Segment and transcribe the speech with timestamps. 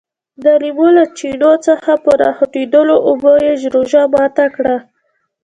[0.43, 4.77] د لیمو له چینو څخه په راخوټېدلو اوبو یې روژه ماته کړه.